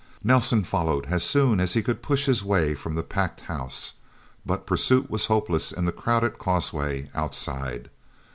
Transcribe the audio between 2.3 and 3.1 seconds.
way from the